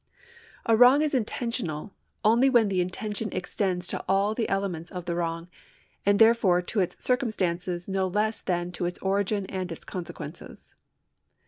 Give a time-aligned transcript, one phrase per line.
[0.01, 0.03] ^
[0.65, 1.93] A wrong is intentional,
[2.25, 5.47] only when the intention extends to all the elements of the wrong,
[6.07, 10.73] and therefore to its circum stances no less than to its origin and its consequences.